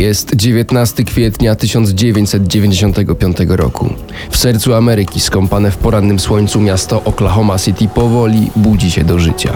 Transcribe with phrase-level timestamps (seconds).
[0.00, 3.94] Jest 19 kwietnia 1995 roku.
[4.30, 9.52] W sercu Ameryki, skąpane w porannym słońcu miasto Oklahoma City powoli budzi się do życia.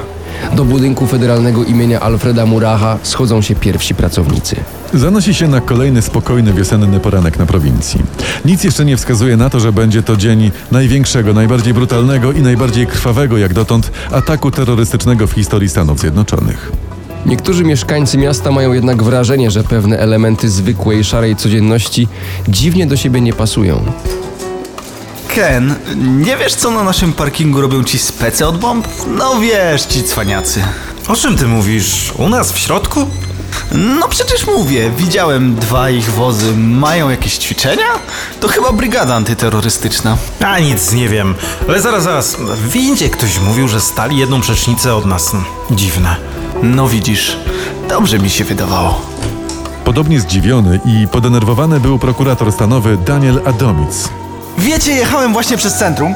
[0.57, 4.57] Do budynku federalnego imienia Alfreda Muraha schodzą się pierwsi pracownicy.
[4.95, 8.01] Zanosi się na kolejny spokojny wiosenny poranek na prowincji.
[8.45, 12.87] Nic jeszcze nie wskazuje na to, że będzie to dzień największego, najbardziej brutalnego i najbardziej
[12.87, 16.73] krwawego jak dotąd ataku terrorystycznego w historii Stanów Zjednoczonych.
[17.27, 22.09] Niektórzy mieszkańcy miasta mają jednak wrażenie, że pewne elementy zwykłej, szarej codzienności
[22.49, 23.85] dziwnie do siebie nie pasują.
[25.35, 28.89] Ken, nie wiesz co na naszym parkingu robią ci spece od bomb?
[29.19, 30.63] No wiesz, ci cwaniacy.
[31.09, 32.13] O czym ty mówisz?
[32.19, 33.07] U nas w środku?
[33.73, 36.57] No przecież mówię, widziałem dwa ich wozy.
[36.57, 37.87] Mają jakieś ćwiczenia?
[38.41, 40.17] To chyba brygada antyterrorystyczna.
[40.41, 41.35] A nic nie wiem.
[41.69, 42.37] Ale zaraz, zaraz.
[42.37, 45.33] W windzie ktoś mówił, że stali jedną przecznicę od nas.
[45.71, 46.17] Dziwne.
[46.65, 47.37] No widzisz,
[47.89, 49.01] dobrze mi się wydawało.
[49.85, 54.09] Podobnie zdziwiony i podenerwowany był prokurator stanowy Daniel Adomic.
[54.59, 56.15] Wiecie, jechałem właśnie przez centrum.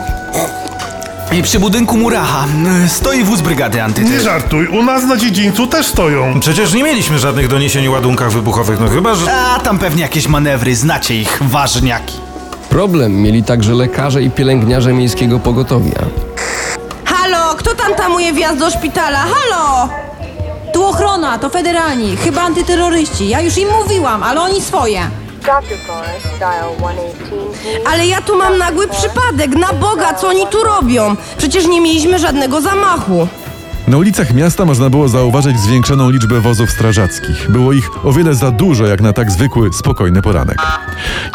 [1.33, 2.47] I przy budynku Muraha
[2.85, 4.41] y, stoi wóz brygady Nie antyterrorystycznej.
[4.41, 6.41] żartuj, u nas na dziedzińcu też stoją.
[6.41, 9.33] Przecież nie mieliśmy żadnych doniesień o ładunkach wybuchowych, no chyba, że...
[9.35, 12.17] A tam pewnie jakieś manewry, znacie ich, ważniaki.
[12.71, 15.99] Problem mieli także lekarze i pielęgniarze miejskiego pogotowia.
[17.05, 19.19] Halo, kto tam tamuje wjazd do szpitala?
[19.19, 19.89] Halo!
[20.79, 23.29] Tu ochrona, to federalni, chyba antyterroryści.
[23.29, 25.01] Ja już im mówiłam, ale oni swoje.
[25.41, 25.79] Dr.
[25.87, 27.89] Forrest, dial 118.
[27.93, 31.17] Ale ja tu mam nagły przypadek, na Boga, co oni tu robią?
[31.39, 33.29] Przecież nie mieliśmy żadnego zamachu.
[33.89, 37.51] Na ulicach miasta można było zauważyć zwiększoną liczbę wozów strażackich.
[37.51, 40.59] Było ich o wiele za dużo jak na tak zwykły, spokojny poranek.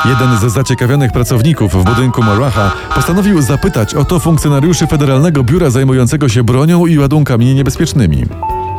[0.06, 6.30] Jeden ze zaciekawionych pracowników w budynku Moraha postanowił zapytać o to funkcjonariuszy Federalnego Biura zajmującego
[6.30, 8.26] się bronią i ładunkami niebezpiecznymi.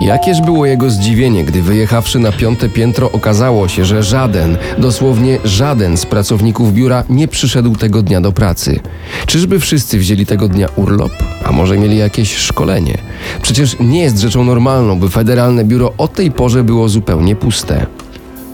[0.01, 5.97] Jakież było jego zdziwienie, gdy wyjechawszy na piąte piętro okazało się, że żaden, dosłownie żaden
[5.97, 8.81] z pracowników biura nie przyszedł tego dnia do pracy.
[9.27, 11.13] Czyżby wszyscy wzięli tego dnia urlop?
[11.45, 12.99] A może mieli jakieś szkolenie?
[13.43, 17.87] Przecież nie jest rzeczą normalną, by federalne biuro o tej porze było zupełnie puste.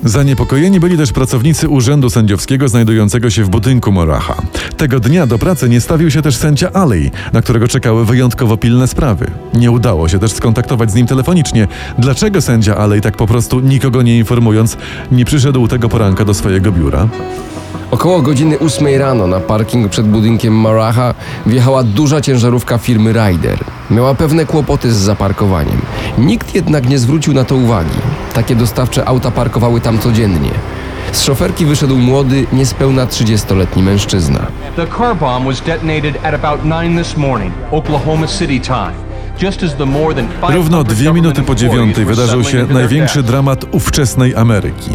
[0.05, 4.43] Zaniepokojeni byli też pracownicy urzędu sędziowskiego znajdującego się w budynku Moraha.
[4.77, 8.89] Tego dnia do pracy nie stawił się też sędzia Ali, na którego czekały wyjątkowo pilne
[8.89, 9.31] sprawy.
[9.55, 11.69] Nie udało się też skontaktować z nim telefonicznie.
[11.99, 14.77] Dlaczego sędzia Ali tak po prostu nikogo nie informując
[15.13, 17.09] nie przyszedł tego poranka do swojego biura?
[17.91, 21.15] Około godziny 8 rano na parking przed budynkiem Maraha
[21.47, 23.59] wjechała duża ciężarówka firmy Ryder.
[23.91, 25.81] Miała pewne kłopoty z zaparkowaniem.
[26.19, 27.99] Nikt jednak nie zwrócił na to uwagi.
[28.35, 30.51] Takie dostawcze auta parkowały tam codziennie.
[31.13, 34.47] Z szoferki wyszedł młody, niespełna 30-letni mężczyzna.
[34.77, 39.10] The car bomb was detonated at about 9 this morning, Oklahoma City time.
[39.43, 43.65] Just as the more than 500 Równo dwie minuty po dziewiątej wydarzył się największy dramat
[43.71, 44.91] ówczesnej Ameryki.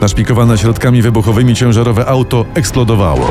[0.00, 3.30] Naszpikowane środkami wybuchowymi ciężarowe auto eksplodowało.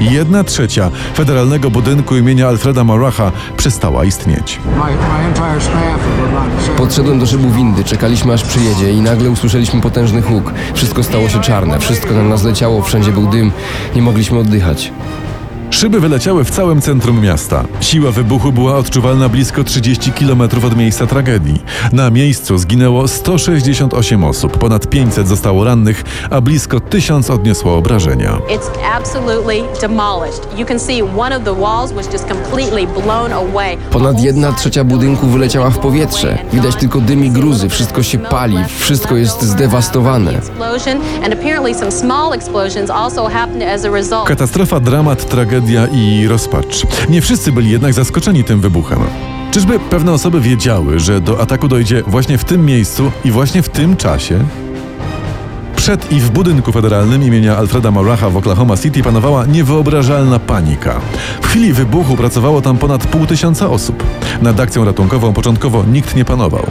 [0.00, 4.58] Jedna trzecia federalnego budynku imienia Alfreda Maraha przestała istnieć.
[6.76, 10.52] Podszedłem do szybu windy, czekaliśmy aż przyjedzie i nagle usłyszeliśmy potężny huk.
[10.74, 13.52] Wszystko stało się czarne, wszystko na nas leciało, wszędzie był dym,
[13.96, 14.92] nie mogliśmy oddychać.
[15.74, 17.64] Szyby wyleciały w całym centrum miasta.
[17.80, 21.62] Siła wybuchu była odczuwalna blisko 30 km od miejsca tragedii.
[21.92, 28.38] Na miejscu zginęło 168 osób, ponad 500 zostało rannych, a blisko 1000 odniosło obrażenia.
[33.90, 36.38] Ponad jedna trzecia budynku wyleciała w powietrze.
[36.52, 40.40] Widać tylko dym i gruzy, wszystko się pali, wszystko jest zdewastowane.
[44.24, 46.82] Katastrofa, dramat, tragedia i rozpacz.
[47.08, 48.98] Nie wszyscy byli jednak zaskoczeni tym wybuchem.
[49.50, 53.68] Czyżby pewne osoby wiedziały, że do ataku dojdzie właśnie w tym miejscu i właśnie w
[53.68, 54.44] tym czasie?
[55.76, 61.00] Przed i w budynku federalnym imienia Alfreda Maraha w Oklahoma City panowała niewyobrażalna panika.
[61.42, 64.04] W chwili wybuchu pracowało tam ponad pół tysiąca osób.
[64.42, 66.66] Nad akcją ratunkową początkowo nikt nie panował.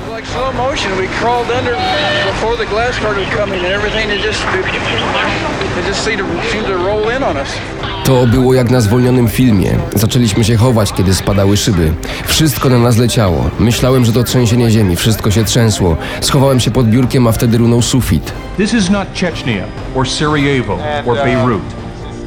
[8.06, 9.78] To, było jak na zwolnionym filmie.
[9.96, 11.94] Zaczęliśmy się chować, kiedy spadały szyby.
[12.26, 13.50] Wszystko na nas leciało.
[13.60, 15.98] Myślałem, że to trzęsienie ziemi, wszystko się trzęsło.
[16.22, 18.34] Schowałem się pod biurkiem, a wtedy runął sufit.
[18.58, 19.64] This is not Chechnya
[19.96, 21.64] or Sarajevo or Beirut.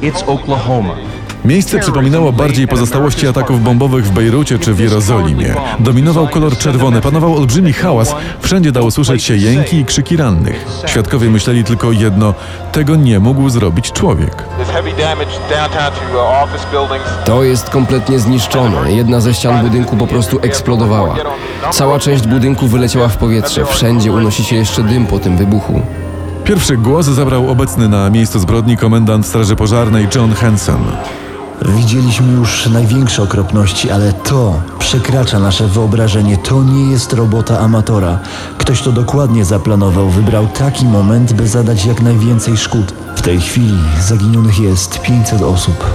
[0.01, 0.95] It's Oklahoma.
[1.47, 5.55] Miejsce przypominało bardziej pozostałości ataków bombowych w Bejrucie czy w Jerozolimie.
[5.79, 10.65] Dominował kolor czerwony, panował olbrzymi hałas, wszędzie dało słyszeć się jęki i krzyki rannych.
[10.85, 12.33] Świadkowie myśleli tylko jedno,
[12.71, 14.43] tego nie mógł zrobić człowiek.
[17.25, 18.91] To jest kompletnie zniszczone.
[18.91, 21.15] Jedna ze ścian budynku po prostu eksplodowała.
[21.71, 23.65] Cała część budynku wyleciała w powietrze.
[23.65, 25.81] Wszędzie unosi się jeszcze dym po tym wybuchu.
[26.43, 30.77] Pierwszy głos zabrał obecny na miejscu zbrodni komendant Straży Pożarnej John Hansen.
[31.65, 36.37] Widzieliśmy już największe okropności, ale to przekracza nasze wyobrażenie.
[36.37, 38.19] To nie jest robota amatora.
[38.57, 42.93] Ktoś to dokładnie zaplanował, wybrał taki moment, by zadać jak najwięcej szkód.
[43.15, 45.85] W tej chwili zaginionych jest 500 osób.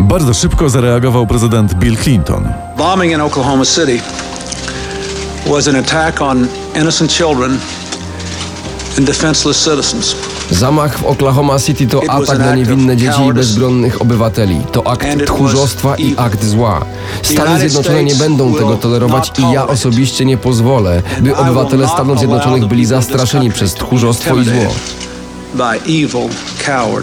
[0.00, 2.48] Bardzo szybko zareagował prezydent Bill Clinton.
[2.76, 4.00] Bombing in Oklahoma City
[5.46, 7.58] was an attack on innocent children
[8.98, 10.29] and defenseless citizens.
[10.50, 14.60] Zamach w Oklahoma City to atak na niewinne dzieci i bezbronnych obywateli.
[14.72, 16.84] To akt tchórzostwa i akt zła.
[17.22, 22.66] Stany Zjednoczone nie będą tego tolerować i ja osobiście nie pozwolę, by obywatele Stanów Zjednoczonych
[22.66, 24.74] byli zastraszeni przez tchórzostwo i zło.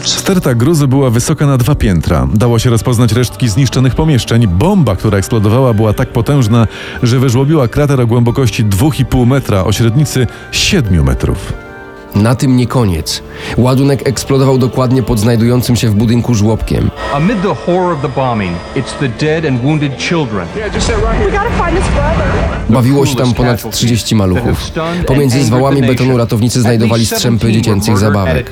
[0.04, 2.28] Sterta gruzy była wysoka na dwa piętra.
[2.34, 4.48] Dało się rozpoznać resztki zniszczonych pomieszczeń.
[4.48, 6.68] Bomba, która eksplodowała, była tak potężna,
[7.04, 11.67] że wyżłobiła krater o głębokości 2,5 metra o średnicy 7 metrów.
[12.16, 13.24] Na tym nie koniec.
[13.58, 16.90] Ładunek eksplodował dokładnie pod znajdującym się w budynku żłobkiem.
[17.14, 20.48] Amid the horror of the bombing, it's the dead and wounded children.
[22.70, 24.72] Bawiło się tam ponad 30 maluchów.
[25.08, 28.52] Pomiędzy zwałami betonu ratownicy znajdowali strzępy dziecięcych zabawek.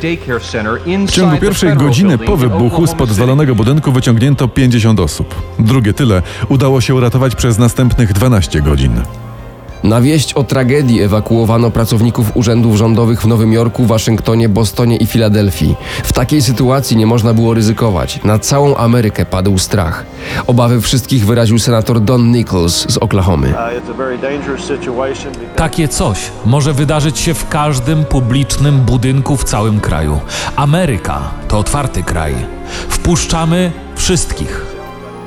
[1.07, 5.35] W ciągu pierwszej godziny po wybuchu z podwalonego budynku wyciągnięto 50 osób.
[5.59, 9.01] Drugie tyle udało się uratować przez następnych 12 godzin.
[9.85, 15.75] Na wieść o tragedii ewakuowano pracowników urzędów rządowych w Nowym Jorku, Waszyngtonie, Bostonie i Filadelfii.
[16.03, 18.19] W takiej sytuacji nie można było ryzykować.
[18.23, 20.05] Na całą Amerykę padł strach.
[20.47, 23.53] Obawy wszystkich wyraził senator Don Nichols z Oklahomy.
[25.55, 30.19] Takie coś może wydarzyć się w każdym publicznym budynku w całym kraju.
[30.55, 32.35] Ameryka to otwarty kraj.
[32.89, 34.74] Wpuszczamy wszystkich.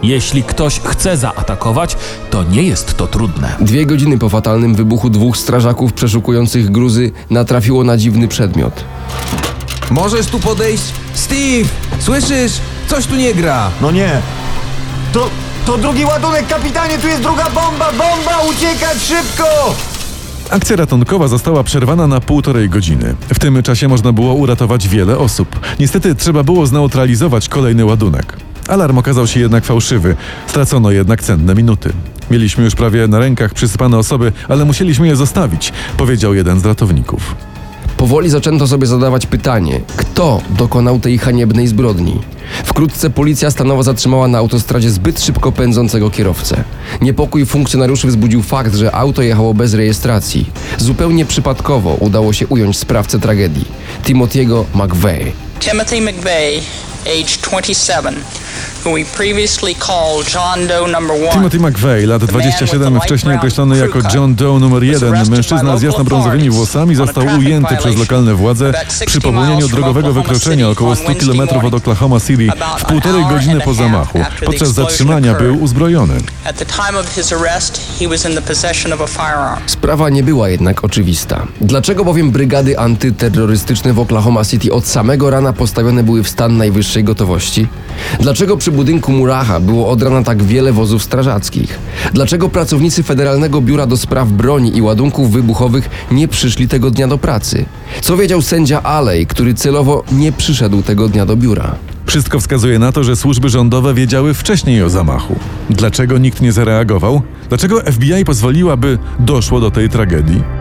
[0.02, 1.96] Jeśli ktoś chce zaatakować,
[2.30, 3.56] to nie jest to trudne.
[3.60, 8.84] Dwie godziny po fatalnym wybuchu dwóch strażaków przeszukujących gruzy natrafiło na dziwny przedmiot.
[9.90, 10.82] Możesz tu podejść?
[11.14, 11.68] Steve!
[11.98, 12.52] Słyszysz?
[12.88, 13.70] Coś tu nie gra!
[13.80, 14.20] No nie.
[15.12, 15.30] To,
[15.66, 17.90] to drugi ładunek, kapitanie, tu jest druga bomba!
[17.90, 18.38] Bomba!
[18.50, 19.44] Uciekać szybko!
[20.50, 23.14] Akcja ratunkowa została przerwana na półtorej godziny.
[23.34, 25.60] W tym czasie można było uratować wiele osób.
[25.80, 28.47] Niestety trzeba było zneutralizować kolejny ładunek.
[28.69, 30.17] Alarm okazał się jednak fałszywy.
[30.47, 31.93] Stracono jednak cenne minuty.
[32.31, 37.35] Mieliśmy już prawie na rękach przysypane osoby, ale musieliśmy je zostawić, powiedział jeden z ratowników.
[37.98, 42.20] Powoli zaczęto sobie zadawać pytanie, kto dokonał tej haniebnej zbrodni.
[42.64, 46.64] Wkrótce policja stanowo zatrzymała na autostradzie zbyt szybko pędzącego kierowcę.
[47.00, 50.50] Niepokój funkcjonariuszy wzbudził fakt, że auto jechało bez rejestracji.
[50.78, 53.64] Zupełnie przypadkowo udało się ująć sprawcę tragedii,
[54.04, 55.32] Timothy'ego McVeigh.
[55.60, 56.62] Timothy McVeigh,
[57.06, 58.14] age 27,
[61.32, 66.94] Timothy McVeigh, lat 27, wcześniej określony jako John Doe numer 1, mężczyzna z jasnobrązowymi włosami,
[66.94, 68.72] został ujęty przez lokalne władze
[69.06, 72.48] przy popełnieniu drogowego wykroczenia około 100 km od Oklahoma City
[72.78, 74.19] w półtorej godziny po zamachu.
[74.44, 76.14] Podczas zatrzymania był uzbrojony.
[79.66, 81.46] Sprawa nie była jednak oczywista.
[81.60, 87.04] Dlaczego bowiem brygady antyterrorystyczne w Oklahoma City od samego rana postawione były w stan najwyższej
[87.04, 87.66] gotowości?
[88.20, 91.79] Dlaczego przy budynku Muracha było od rana tak wiele wozów strażackich?
[92.12, 97.19] Dlaczego pracownicy Federalnego Biura do Spraw Broni i Ładunków Wybuchowych nie przyszli tego dnia do
[97.19, 97.65] pracy?
[98.01, 101.75] Co wiedział sędzia Alej, który celowo nie przyszedł tego dnia do biura?
[102.06, 105.37] Wszystko wskazuje na to, że służby rządowe wiedziały wcześniej o zamachu.
[105.70, 107.22] Dlaczego nikt nie zareagował?
[107.48, 110.57] Dlaczego FBI pozwoliła, by doszło do tej tragedii?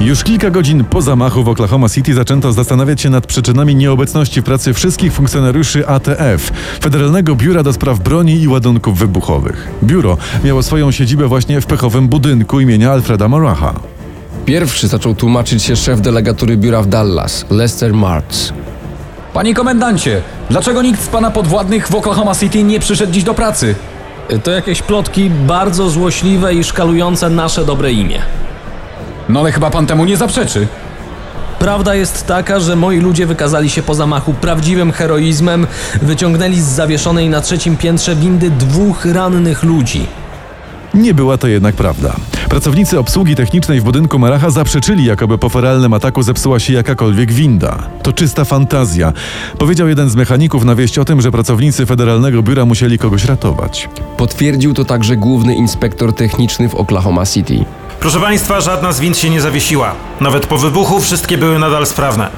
[0.00, 4.44] Już kilka godzin po zamachu w Oklahoma City zaczęto zastanawiać się nad przyczynami nieobecności w
[4.44, 6.50] pracy wszystkich funkcjonariuszy ATF,
[6.80, 9.68] Federalnego Biura do Spraw Broni i Ładunków Wybuchowych.
[9.84, 13.74] Biuro miało swoją siedzibę właśnie w pechowym budynku imienia Alfreda Moraha.
[14.44, 18.52] Pierwszy zaczął tłumaczyć się szef delegatury biura w Dallas, Lester Martz.
[19.34, 23.74] Panie komendancie, dlaczego nikt z pana podwładnych w Oklahoma City nie przyszedł dziś do pracy?
[24.42, 28.22] To jakieś plotki bardzo złośliwe i szkalujące nasze dobre imię.
[29.28, 30.66] No ale chyba pan temu nie zaprzeczy.
[31.58, 35.66] Prawda jest taka, że moi ludzie wykazali się po zamachu prawdziwym heroizmem,
[36.02, 40.06] wyciągnęli z zawieszonej na trzecim piętrze windy dwóch rannych ludzi.
[40.94, 42.16] Nie była to jednak prawda.
[42.48, 47.82] Pracownicy obsługi technicznej w budynku Maracha zaprzeczyli, jakoby po feralnym ataku zepsuła się jakakolwiek winda.
[48.02, 49.12] To czysta fantazja,
[49.58, 53.88] powiedział jeden z mechaników na wieść o tym, że pracownicy Federalnego Biura musieli kogoś ratować.
[54.16, 57.64] Potwierdził to także główny inspektor techniczny w Oklahoma City.
[58.06, 59.94] Proszę Państwa, żadna z wind się nie zawiesiła.
[60.20, 62.28] Nawet po wybuchu wszystkie były nadal sprawne.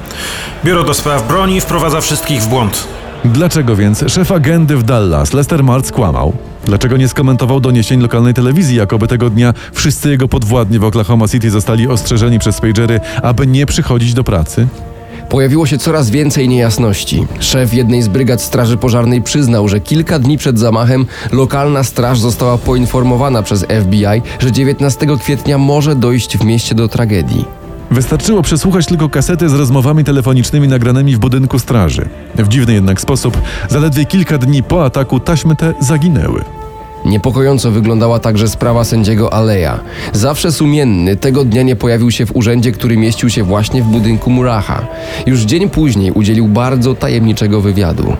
[0.65, 2.87] Biuro do spraw broni wprowadza wszystkich w błąd.
[3.25, 6.33] Dlaczego więc szef agendy w Dallas, Lester Martz, kłamał?
[6.65, 11.51] Dlaczego nie skomentował doniesień lokalnej telewizji, jakoby tego dnia wszyscy jego podwładni w Oklahoma City
[11.51, 14.67] zostali ostrzeżeni przez pagery, aby nie przychodzić do pracy?
[15.29, 17.27] Pojawiło się coraz więcej niejasności.
[17.39, 22.57] Szef jednej z brygad Straży Pożarnej przyznał, że kilka dni przed zamachem lokalna straż została
[22.57, 27.45] poinformowana przez FBI, że 19 kwietnia może dojść w mieście do tragedii.
[27.91, 32.09] Wystarczyło przesłuchać tylko kasety z rozmowami telefonicznymi nagranymi w budynku straży.
[32.35, 36.58] W dziwny jednak sposób, zaledwie kilka dni po ataku taśmy te zaginęły.
[37.05, 39.79] Niepokojąco wyglądała także sprawa sędziego Aleja.
[40.13, 44.29] Zawsze sumienny, tego dnia nie pojawił się w urzędzie, który mieścił się właśnie w budynku
[44.29, 44.87] Muracha.
[45.25, 48.15] Już dzień później udzielił bardzo tajemniczego wywiadu.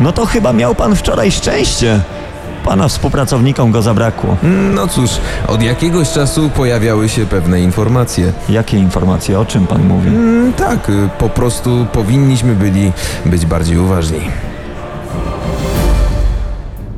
[0.00, 2.00] No to chyba miał pan wczoraj szczęście.
[2.64, 4.36] Pana współpracownikom go zabrakło.
[4.74, 5.10] No cóż,
[5.48, 8.32] od jakiegoś czasu pojawiały się pewne informacje.
[8.48, 9.38] Jakie informacje?
[9.40, 10.08] O czym pan mówi?
[10.08, 12.92] Mm, tak, y, po prostu powinniśmy byli
[13.26, 14.20] być bardziej uważni.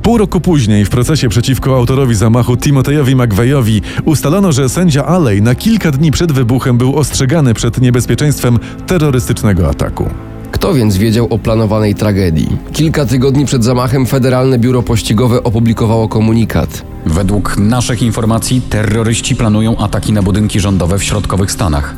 [0.03, 5.55] Pół roku później w procesie przeciwko autorowi zamachu Timotejowi McVeighowi ustalono, że sędzia Alley na
[5.55, 10.09] kilka dni przed wybuchem był ostrzegany przed niebezpieczeństwem terrorystycznego ataku.
[10.51, 12.57] Kto więc wiedział o planowanej tragedii?
[12.73, 16.85] Kilka tygodni przed zamachem Federalne Biuro Pościgowe opublikowało komunikat.
[17.05, 21.95] Według naszych informacji terroryści planują ataki na budynki rządowe w środkowych Stanach.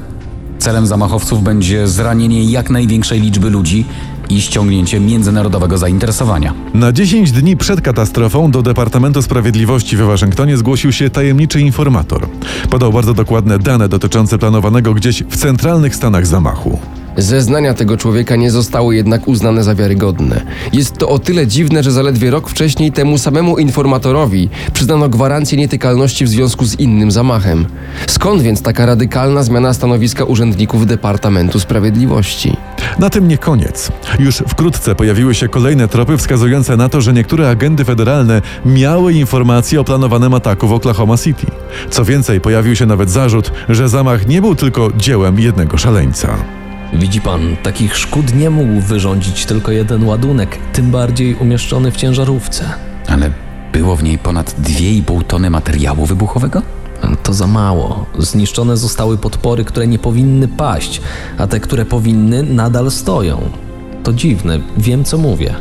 [0.59, 3.85] Celem zamachowców będzie zranienie jak największej liczby ludzi
[4.31, 6.53] i ściągnięcie międzynarodowego zainteresowania.
[6.73, 12.27] Na 10 dni przed katastrofą do Departamentu Sprawiedliwości we Waszyngtonie zgłosił się tajemniczy informator.
[12.69, 16.79] Podał bardzo dokładne dane dotyczące planowanego gdzieś w centralnych Stanach zamachu.
[17.17, 20.41] Zeznania tego człowieka nie zostały jednak uznane za wiarygodne.
[20.73, 26.25] Jest to o tyle dziwne, że zaledwie rok wcześniej temu samemu informatorowi przyznano gwarancję nietykalności
[26.25, 27.65] w związku z innym zamachem.
[28.07, 32.57] Skąd więc taka radykalna zmiana stanowiska urzędników Departamentu Sprawiedliwości?
[33.01, 33.91] Na tym nie koniec.
[34.19, 39.81] Już wkrótce pojawiły się kolejne tropy wskazujące na to, że niektóre agendy federalne miały informacje
[39.81, 41.47] o planowanym ataku w Oklahoma City.
[41.89, 46.37] Co więcej, pojawił się nawet zarzut, że zamach nie był tylko dziełem jednego szaleńca.
[46.93, 52.69] Widzi pan, takich szkód nie mógł wyrządzić tylko jeden ładunek, tym bardziej umieszczony w ciężarówce.
[53.07, 53.31] Ale
[53.73, 56.61] było w niej ponad 2,5 tony materiału wybuchowego?
[57.23, 58.05] To za mało.
[58.19, 61.01] Zniszczone zostały podpory, które nie powinny paść,
[61.37, 63.41] a te, które powinny, nadal stoją.
[64.03, 65.55] To dziwne, wiem co mówię.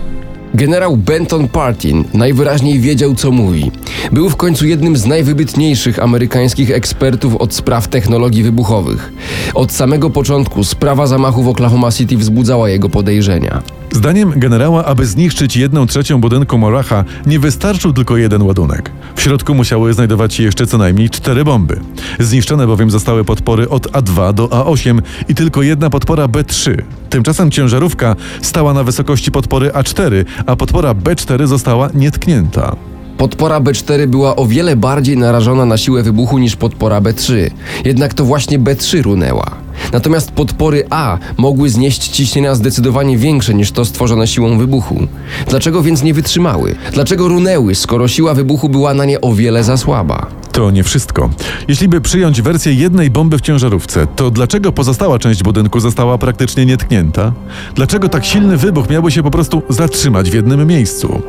[0.54, 3.70] Generał Benton Partin najwyraźniej wiedział, co mówi.
[4.12, 9.12] Był w końcu jednym z najwybitniejszych amerykańskich ekspertów od spraw technologii wybuchowych.
[9.54, 13.62] Od samego początku sprawa zamachu w Oklahoma City wzbudzała jego podejrzenia.
[13.92, 18.90] Zdaniem generała, aby zniszczyć jedną trzecią budynku Moracha, nie wystarczył tylko jeden ładunek.
[19.16, 21.80] W środku musiały znajdować się jeszcze co najmniej cztery bomby.
[22.18, 26.82] Zniszczone bowiem zostały podpory od A2 do A8 i tylko jedna podpora B3.
[27.10, 32.76] Tymczasem ciężarówka stała na wysokości podpory A4, a podpora B4 została nietknięta.
[33.20, 37.50] Podpora B4 była o wiele bardziej narażona na siłę wybuchu niż podpora B3.
[37.84, 39.50] Jednak to właśnie B3 runęła.
[39.92, 45.06] Natomiast podpory A mogły znieść ciśnienia zdecydowanie większe niż to stworzone siłą wybuchu.
[45.48, 46.74] Dlaczego więc nie wytrzymały?
[46.92, 50.26] Dlaczego runęły, skoro siła wybuchu była na nie o wiele za słaba?
[50.52, 51.30] To nie wszystko.
[51.68, 56.66] Jeśli by przyjąć wersję jednej bomby w ciężarówce, to dlaczego pozostała część budynku została praktycznie
[56.66, 57.32] nietknięta?
[57.74, 61.22] Dlaczego tak silny wybuch miałby się po prostu zatrzymać w jednym miejscu?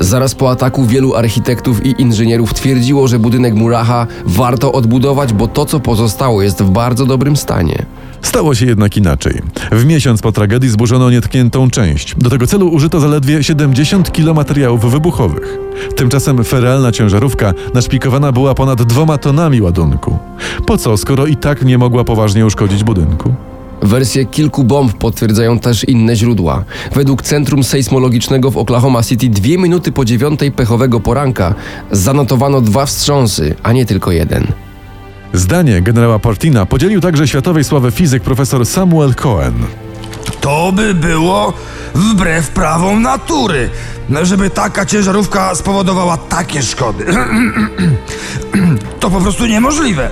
[0.00, 5.66] Zaraz po ataku wielu architektów i inżynierów twierdziło, że budynek Muracha warto odbudować, bo to,
[5.66, 7.86] co pozostało, jest w bardzo dobrym stanie.
[8.22, 9.42] Stało się jednak inaczej.
[9.72, 12.14] W miesiąc po tragedii zburzono nietkniętą część.
[12.14, 15.58] Do tego celu użyto zaledwie 70 kg materiałów wybuchowych.
[15.96, 20.18] Tymczasem feralna ciężarówka naszpikowana była ponad dwoma tonami ładunku.
[20.66, 23.34] Po co, skoro i tak nie mogła poważnie uszkodzić budynku?
[23.82, 26.64] Wersje kilku bomb potwierdzają też inne źródła.
[26.94, 31.54] Według Centrum Sejsmologicznego w Oklahoma City dwie minuty po dziewiątej pechowego poranka
[31.90, 34.46] zanotowano dwa wstrząsy, a nie tylko jeden.
[35.32, 39.54] Zdanie generała Portina podzielił także światowej sławy fizyk profesor Samuel Cohen.
[40.40, 41.52] To by było
[41.94, 43.70] wbrew prawom natury,
[44.22, 47.04] żeby taka ciężarówka spowodowała takie szkody.
[49.00, 50.10] To po prostu niemożliwe.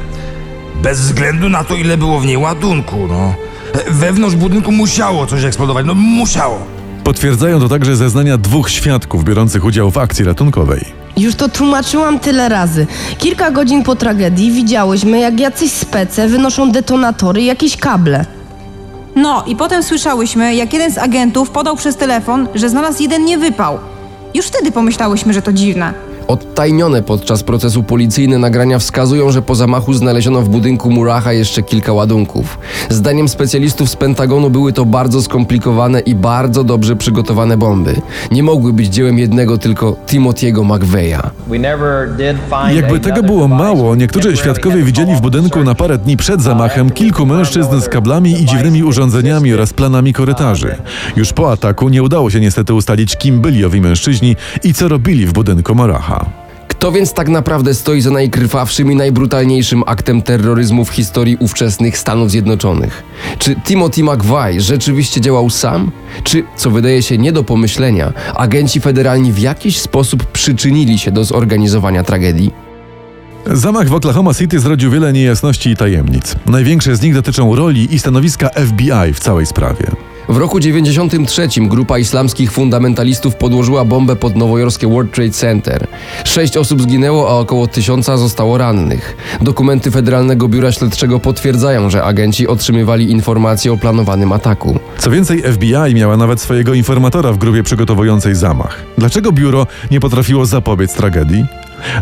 [0.82, 3.34] Bez względu na to, ile było w niej ładunku, no.
[3.88, 6.58] Wewnątrz budynku musiało coś eksplodować, no musiało.
[7.04, 10.84] Potwierdzają to także zeznania dwóch świadków biorących udział w akcji ratunkowej.
[11.16, 12.86] Już to tłumaczyłam tyle razy.
[13.18, 18.24] Kilka godzin po tragedii widziałyśmy, jak jacyś spece wynoszą detonatory i jakieś kable.
[19.16, 23.78] No i potem słyszałyśmy, jak jeden z agentów podał przez telefon, że znalazł jeden niewypał.
[24.34, 25.94] Już wtedy pomyślałyśmy, że to dziwne.
[26.28, 31.92] Odtajnione podczas procesu policyjne nagrania wskazują, że po zamachu znaleziono w budynku Muracha jeszcze kilka
[31.92, 32.58] ładunków.
[32.88, 37.94] Zdaniem specjalistów z Pentagonu były to bardzo skomplikowane i bardzo dobrze przygotowane bomby.
[38.30, 41.30] Nie mogły być dziełem jednego tylko Timothy'ego McVeigha.
[42.74, 47.26] Jakby tego było mało, niektórzy świadkowie widzieli w budynku na parę dni przed zamachem kilku
[47.26, 50.76] mężczyzn z kablami i dziwnymi urządzeniami oraz planami korytarzy.
[51.16, 55.26] Już po ataku nie udało się niestety ustalić, kim byli owi mężczyźni i co robili
[55.26, 55.74] w budynku
[56.68, 62.30] Kto więc tak naprawdę stoi za najkrwawszym i najbrutalniejszym aktem terroryzmu w historii ówczesnych Stanów
[62.30, 63.02] Zjednoczonych?
[63.38, 65.90] Czy Timothy McVeigh rzeczywiście działał sam?
[66.22, 71.24] Czy, co wydaje się nie do pomyślenia, agenci federalni w jakiś sposób przyczynili się do
[71.24, 72.52] zorganizowania tragedii?
[73.46, 76.36] Zamach w Oklahoma City zrodził wiele niejasności i tajemnic.
[76.46, 79.86] Największe z nich dotyczą roli i stanowiska FBI w całej sprawie.
[80.28, 85.86] W roku 93 grupa islamskich fundamentalistów podłożyła bombę pod nowojorskie World Trade Center.
[86.24, 89.16] Sześć osób zginęło, a około tysiąca zostało rannych.
[89.40, 94.78] Dokumenty Federalnego Biura Śledczego potwierdzają, że agenci otrzymywali informacje o planowanym ataku.
[94.98, 98.82] Co więcej, FBI miała nawet swojego informatora w grupie przygotowującej zamach.
[98.98, 101.44] Dlaczego biuro nie potrafiło zapobiec tragedii?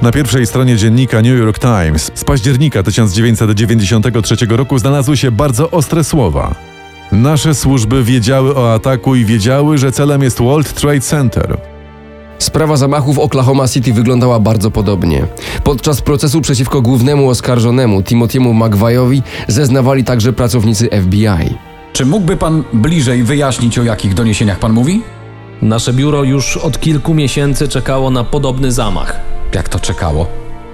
[0.03, 6.05] Na pierwszej stronie dziennika New York Times z października 1993 roku znalazły się bardzo ostre
[6.05, 6.74] słowa.
[7.13, 11.57] Nasze służby wiedziały o ataku i wiedziały, że celem jest World Trade Center.
[12.39, 15.27] Sprawa zamachu w Oklahoma City wyglądała bardzo podobnie.
[15.65, 21.55] Podczas procesu przeciwko głównemu oskarżonemu Timothy'emu McVeighowi zeznawali także pracownicy FBI.
[21.93, 25.03] Czy mógłby pan bliżej wyjaśnić, o jakich doniesieniach pan mówi?
[25.63, 29.21] Nasze biuro już od kilku miesięcy czekało na podobny zamach.
[29.55, 30.27] Jak to czekało?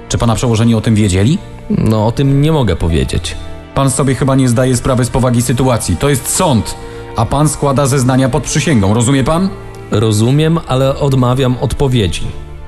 [0.08, 1.38] Czy pana przełożeni o tym wiedzieli?
[1.70, 3.36] No, o tym nie mogę powiedzieć.
[3.74, 5.96] Pan sobie chyba nie zdaje sprawy z powagi sytuacji.
[5.96, 6.74] To jest sąd,
[7.16, 9.48] a pan składa zeznania pod przysięgą, rozumie pan?
[9.90, 12.22] Rozumiem, ale odmawiam odpowiedzi.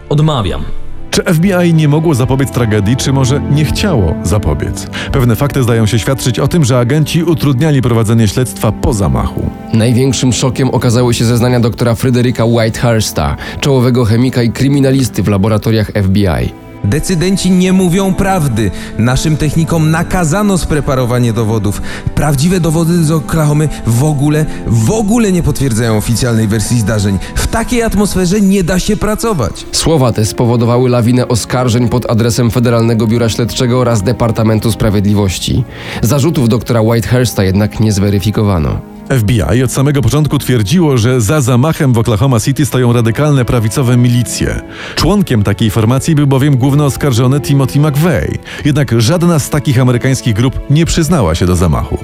[0.09, 0.64] Odmawiam.
[1.11, 4.87] Czy FBI nie mogło zapobiec tragedii, czy może nie chciało zapobiec?
[5.12, 9.50] Pewne fakty zdają się świadczyć o tym, że agenci utrudniali prowadzenie śledztwa po zamachu.
[9.73, 16.62] Największym szokiem okazały się zeznania doktora Fryderyka Whitehursta, czołowego chemika i kryminalisty w laboratoriach FBI.
[16.84, 18.70] Decydenci nie mówią prawdy.
[18.98, 21.82] Naszym technikom nakazano spreparowanie dowodów.
[22.14, 27.18] Prawdziwe dowody z Oklahomy w ogóle, w ogóle nie potwierdzają oficjalnej wersji zdarzeń.
[27.34, 29.66] W takiej atmosferze nie da się pracować.
[29.73, 35.64] Słowa te spowodowały lawinę oskarżeń pod adresem Federalnego Biura Śledczego oraz Departamentu Sprawiedliwości.
[36.02, 38.92] Zarzutów doktora Whitehursta jednak nie zweryfikowano.
[39.10, 44.60] FBI od samego początku twierdziło, że za zamachem w Oklahoma City stoją radykalne prawicowe milicje.
[44.95, 48.38] Członkiem takiej formacji był bowiem główny oskarżony Timothy McVeigh.
[48.65, 51.99] Jednak żadna z takich amerykańskich grup nie przyznała się do zamachu.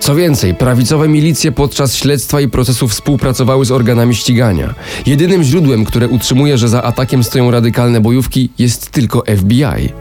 [0.00, 4.74] Co więcej, prawicowe milicje podczas śledztwa i procesu współpracowały z organami ścigania.
[5.06, 9.92] Jedynym źródłem, które utrzymuje, że za atakiem stoją radykalne bojówki, jest tylko FBI.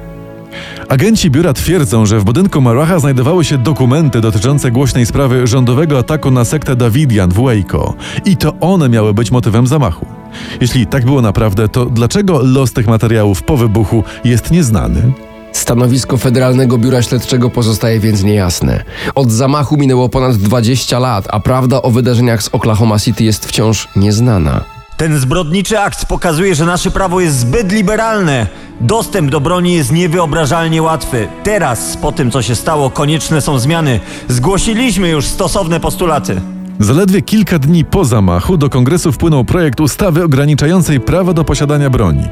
[0.89, 6.31] Agenci biura twierdzą, że w budynku Maracha znajdowały się dokumenty dotyczące głośnej sprawy rządowego ataku
[6.31, 7.93] na sektę Davidian w Waco
[8.25, 10.05] i to one miały być motywem zamachu.
[10.61, 15.11] Jeśli tak było naprawdę, to dlaczego los tych materiałów po wybuchu jest nieznany?
[15.51, 18.83] Stanowisko Federalnego Biura Śledczego pozostaje więc niejasne.
[19.15, 23.87] Od zamachu minęło ponad 20 lat, a prawda o wydarzeniach z Oklahoma City jest wciąż
[23.95, 24.72] nieznana.
[25.03, 28.47] Ten zbrodniczy akt pokazuje, że nasze prawo jest zbyt liberalne.
[28.81, 31.27] Dostęp do broni jest niewyobrażalnie łatwy.
[31.43, 33.99] Teraz, po tym co się stało, konieczne są zmiany.
[34.27, 36.41] Zgłosiliśmy już stosowne postulaty.
[36.79, 42.27] Zaledwie kilka dni po zamachu do kongresu wpłynął projekt ustawy ograniczającej prawo do posiadania broni.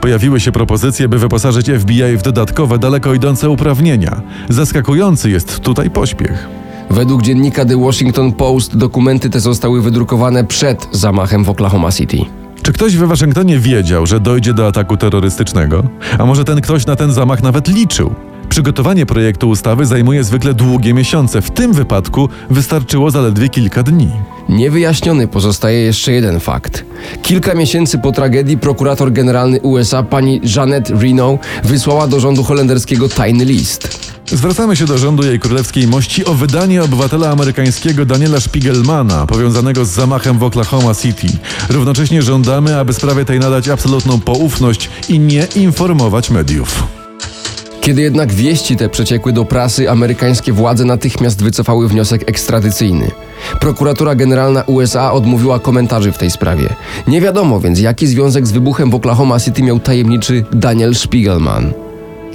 [0.00, 4.20] Pojawiły się propozycje, by wyposażyć FBI w dodatkowe, daleko idące uprawnienia.
[4.48, 6.65] Zaskakujący jest tutaj pośpiech.
[6.90, 12.18] Według dziennika The Washington Post dokumenty te zostały wydrukowane przed zamachem w Oklahoma City.
[12.62, 15.82] Czy ktoś we Waszyngtonie wiedział, że dojdzie do ataku terrorystycznego?
[16.18, 18.14] A może ten ktoś na ten zamach nawet liczył?
[18.48, 21.42] Przygotowanie projektu ustawy zajmuje zwykle długie miesiące.
[21.42, 24.08] W tym wypadku wystarczyło zaledwie kilka dni.
[24.48, 26.84] Niewyjaśniony pozostaje jeszcze jeden fakt.
[27.22, 33.44] Kilka miesięcy po tragedii prokurator generalny USA pani Janet Reno wysłała do rządu holenderskiego tajny
[33.44, 34.15] list.
[34.32, 39.90] Zwracamy się do rządu jej królewskiej mości o wydanie obywatela amerykańskiego Daniela Spiegelmana powiązanego z
[39.90, 41.26] zamachem w Oklahoma City.
[41.70, 46.84] Równocześnie żądamy, aby sprawie tej nadać absolutną poufność i nie informować mediów.
[47.80, 53.10] Kiedy jednak wieści te przeciekły do prasy, amerykańskie władze natychmiast wycofały wniosek ekstradycyjny.
[53.60, 56.68] Prokuratura Generalna USA odmówiła komentarzy w tej sprawie.
[57.06, 61.85] Nie wiadomo więc, jaki związek z wybuchem w Oklahoma City miał tajemniczy Daniel Spiegelman.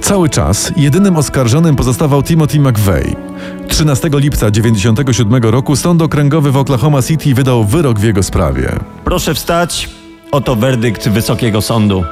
[0.02, 3.16] Cały czas jedynym oskarżonym pozostawał Timothy McVeigh.
[3.68, 8.78] 13 lipca 1997 roku Sąd Okręgowy w Oklahoma City wydał wyrok w jego sprawie.
[9.04, 9.88] Proszę wstać.
[10.32, 12.04] Oto werdykt Wysokiego Sądu.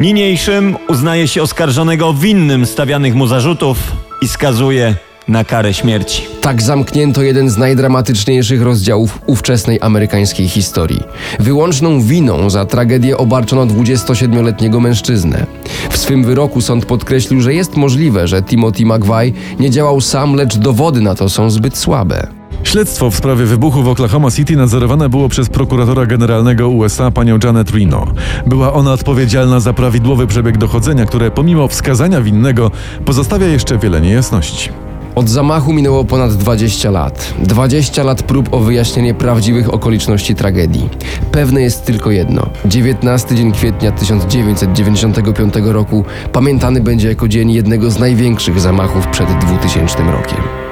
[0.00, 3.78] Niniejszym uznaje się oskarżonego winnym stawianych mu zarzutów
[4.22, 4.94] i skazuje
[5.28, 6.22] na karę śmierci.
[6.40, 11.00] Tak zamknięto jeden z najdramatyczniejszych rozdziałów ówczesnej amerykańskiej historii.
[11.40, 15.46] Wyłączną winą za tragedię obarczono 27-letniego mężczyznę.
[15.90, 20.56] W swym wyroku sąd podkreślił, że jest możliwe, że Timothy McVeigh nie działał sam, lecz
[20.56, 22.26] dowody na to są zbyt słabe.
[22.64, 27.70] Śledztwo w sprawie wybuchu w Oklahoma City nadzorowane było przez prokuratora generalnego USA panią Janet
[27.70, 28.06] Reno.
[28.46, 32.70] Była ona odpowiedzialna za prawidłowy przebieg dochodzenia, które pomimo wskazania winnego
[33.04, 34.87] pozostawia jeszcze wiele niejasności.
[35.18, 37.34] Od zamachu minęło ponad 20 lat.
[37.38, 40.88] 20 lat prób o wyjaśnienie prawdziwych okoliczności tragedii.
[41.32, 42.50] Pewne jest tylko jedno.
[42.64, 49.98] 19 dzień kwietnia 1995 roku pamiętany będzie jako dzień jednego z największych zamachów przed 2000
[49.98, 50.67] rokiem.